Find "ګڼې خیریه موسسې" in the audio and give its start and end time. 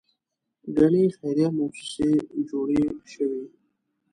0.77-2.09